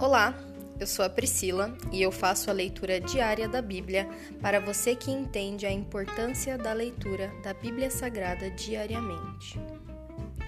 [0.00, 0.32] Olá,
[0.80, 4.08] eu sou a Priscila e eu faço a leitura diária da Bíblia
[4.40, 9.58] para você que entende a importância da leitura da Bíblia Sagrada diariamente.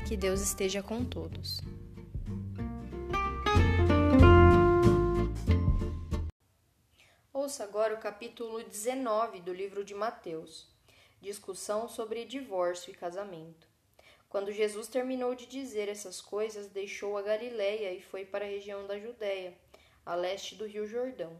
[0.08, 1.60] Que Deus esteja com todos.
[7.30, 10.72] Ouça agora o capítulo 19 do livro de Mateus
[11.20, 13.71] discussão sobre divórcio e casamento.
[14.32, 18.86] Quando Jesus terminou de dizer essas coisas, deixou a Galiléia e foi para a região
[18.86, 19.54] da Judéia,
[20.06, 21.38] a leste do rio Jordão.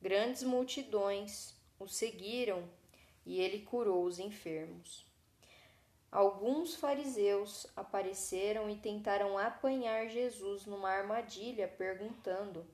[0.00, 2.66] Grandes multidões o seguiram
[3.26, 5.04] e ele curou os enfermos.
[6.10, 12.66] Alguns fariseus apareceram e tentaram apanhar Jesus numa armadilha, perguntando: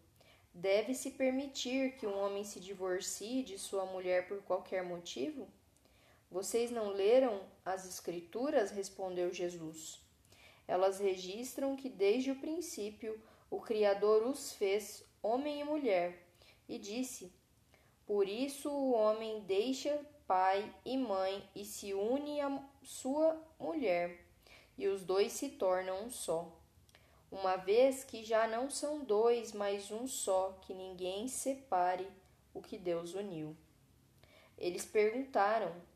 [0.54, 5.48] Deve-se permitir que um homem se divorcie de sua mulher por qualquer motivo?
[6.34, 8.72] Vocês não leram as Escrituras?
[8.72, 10.00] respondeu Jesus.
[10.66, 16.26] Elas registram que desde o princípio o Criador os fez homem e mulher,
[16.68, 17.32] e disse:
[18.04, 24.26] Por isso o homem deixa pai e mãe e se une à sua mulher,
[24.76, 26.50] e os dois se tornam um só.
[27.30, 32.08] Uma vez que já não são dois, mas um só, que ninguém separe
[32.52, 33.56] o que Deus uniu.
[34.58, 35.93] Eles perguntaram: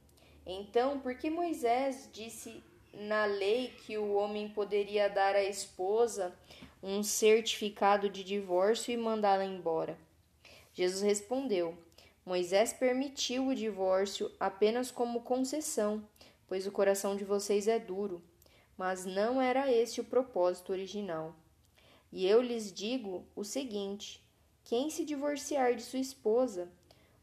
[0.51, 6.35] então, por que Moisés disse na lei que o homem poderia dar à esposa
[6.83, 9.99] um certificado de divórcio e mandá-la embora?
[10.73, 11.77] Jesus respondeu:
[12.25, 16.03] Moisés permitiu o divórcio apenas como concessão,
[16.47, 18.23] pois o coração de vocês é duro.
[18.77, 21.37] Mas não era esse o propósito original.
[22.11, 24.25] E eu lhes digo o seguinte:
[24.65, 26.71] quem se divorciar de sua esposa,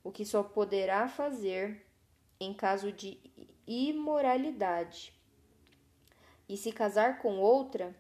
[0.04, 1.85] o que só poderá fazer
[2.40, 3.20] em caso de
[3.68, 5.14] imoralidade,
[6.48, 7.96] e se casar com outra,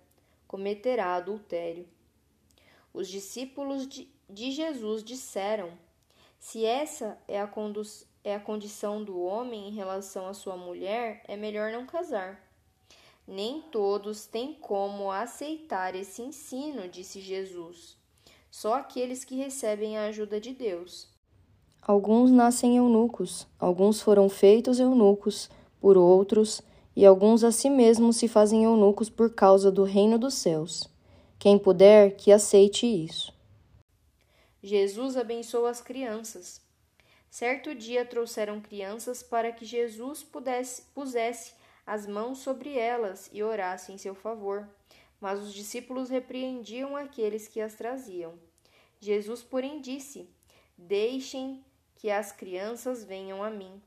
[0.47, 1.87] cometerá adultério.
[2.93, 4.07] Os discípulos de,
[4.51, 5.77] Jesus disseram:
[6.39, 7.51] Se essa é a,
[8.23, 12.41] é a condição do homem em relação à sua mulher, é melhor não casar.
[13.27, 17.97] Nem todos têm como aceitar esse ensino, disse Jesus.
[18.51, 21.09] Só aqueles que recebem a ajuda de Deus.
[21.87, 26.59] Alguns nascem eunucos, alguns foram feitos eunucos por outros,
[26.95, 30.89] e alguns a si mesmos se fazem eunucos por causa do reino dos céus.
[31.37, 33.31] Quem puder, que aceite isso.
[34.63, 36.59] Jesus abençoa as crianças.
[37.29, 41.53] Certo dia trouxeram crianças para que Jesus pudesse, pusesse
[41.85, 44.67] as mãos sobre elas e orasse em seu favor.
[45.21, 48.33] Mas os discípulos repreendiam aqueles que as traziam.
[48.99, 50.27] Jesus, porém, disse:
[50.75, 51.63] Deixem
[51.95, 53.81] que as crianças venham a mim.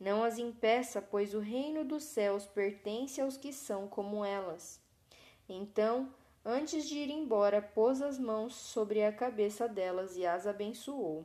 [0.00, 4.80] Não as impeça, pois o reino dos céus pertence aos que são como elas.
[5.48, 6.12] Então,
[6.44, 11.24] antes de ir embora, pôs as mãos sobre a cabeça delas e as abençoou.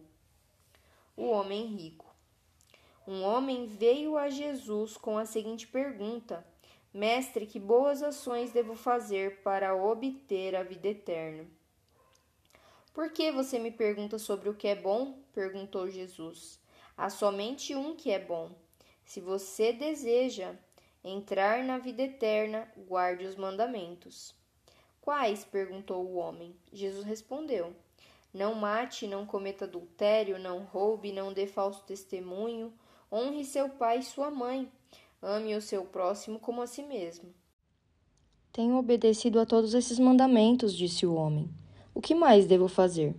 [1.16, 2.06] O homem rico.
[3.08, 6.46] Um homem veio a Jesus com a seguinte pergunta:
[6.94, 11.57] Mestre, que boas ações devo fazer para obter a vida eterna?
[12.98, 15.20] Por que você me pergunta sobre o que é bom?
[15.32, 16.60] perguntou Jesus.
[16.98, 18.50] Há somente um que é bom.
[19.06, 20.56] Se você deseja
[21.04, 24.34] entrar na vida eterna, guarde os mandamentos.
[25.00, 25.46] Quais?
[25.46, 26.56] perguntou o homem.
[26.74, 27.72] Jesus respondeu:
[28.34, 32.74] Não mate, não cometa adultério, não roube, não dê falso testemunho,
[33.12, 34.72] honre seu pai e sua mãe,
[35.22, 37.32] ame o seu próximo como a si mesmo.
[38.52, 41.48] Tenho obedecido a todos esses mandamentos, disse o homem.
[41.98, 43.16] O que mais devo fazer?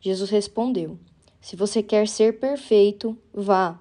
[0.00, 0.96] Jesus respondeu:
[1.40, 3.76] Se você quer ser perfeito, vá,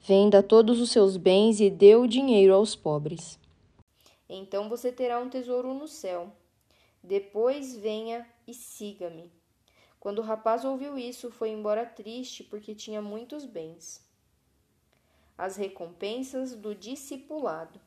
[0.00, 3.38] venda todos os seus bens e dê o dinheiro aos pobres.
[4.28, 6.32] Então você terá um tesouro no céu.
[7.00, 9.30] Depois venha e siga-me.
[10.00, 14.04] Quando o rapaz ouviu isso, foi embora triste, porque tinha muitos bens.
[15.38, 17.80] As recompensas do discipulado.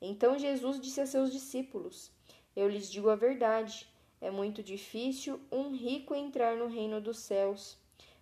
[0.00, 2.12] Então Jesus disse a seus discípulos:
[2.54, 3.90] Eu lhes digo a verdade.
[4.20, 7.78] É muito difícil um rico entrar no reino dos céus.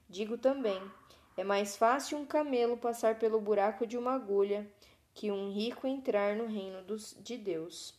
[0.08, 0.80] Digo também:
[1.36, 4.70] é mais fácil um camelo passar pelo buraco de uma agulha
[5.12, 7.94] que um rico entrar no reino dos, de Deus.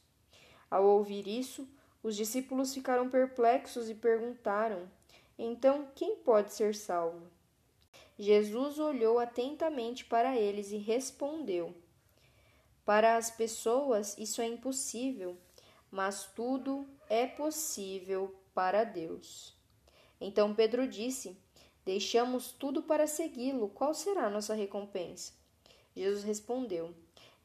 [0.71, 1.67] Ao ouvir isso,
[2.01, 4.89] os discípulos ficaram perplexos e perguntaram:
[5.37, 7.27] Então, quem pode ser salvo?
[8.17, 11.75] Jesus olhou atentamente para eles e respondeu:
[12.85, 15.37] Para as pessoas isso é impossível
[15.91, 19.57] mas tudo é possível para Deus.
[20.21, 21.35] Então Pedro disse:
[21.83, 25.33] Deixamos tudo para segui-lo, qual será nossa recompensa?
[25.95, 26.93] Jesus respondeu: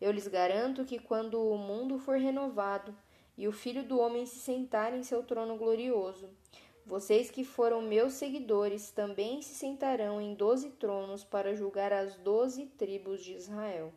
[0.01, 2.95] Eu lhes garanto que quando o mundo for renovado
[3.37, 6.29] e o Filho do Homem se sentar em seu trono glorioso,
[6.87, 12.67] Vocês que foram meus seguidores também se sentarão em doze tronos para julgar as doze
[12.67, 13.91] tribos de Israel.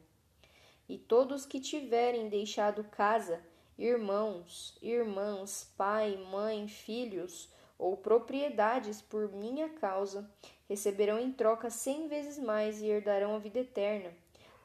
[0.88, 3.44] E todos que tiverem deixado casa,
[3.78, 10.30] irmãos, irmãs, pai, mãe, filhos ou propriedades por minha causa,
[10.68, 14.12] receberão em troca cem vezes mais e herdarão a vida eterna.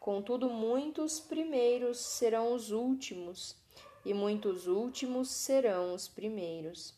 [0.01, 3.57] Contudo, muitos primeiros serão os últimos,
[4.05, 6.95] e muitos últimos serão os primeiros.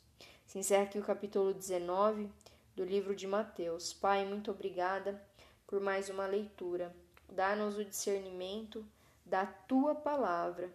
[0.46, 2.30] Se encerra aqui o capítulo 19
[2.74, 3.92] do livro de Mateus.
[3.92, 5.20] Pai, muito obrigada
[5.66, 6.94] por mais uma leitura.
[7.30, 8.84] Dá-nos o discernimento
[9.26, 10.70] da tua palavra.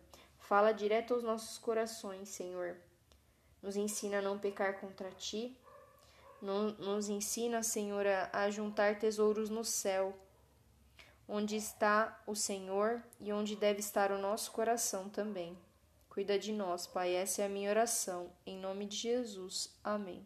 [0.49, 2.75] Fala direto aos nossos corações, Senhor.
[3.61, 5.55] Nos ensina a não pecar contra ti.
[6.41, 8.03] Nos ensina, Senhor,
[8.33, 10.17] a juntar tesouros no céu,
[11.27, 15.55] onde está o Senhor e onde deve estar o nosso coração também.
[16.09, 17.13] Cuida de nós, Pai.
[17.13, 18.31] Essa é a minha oração.
[18.43, 19.77] Em nome de Jesus.
[19.83, 20.25] Amém.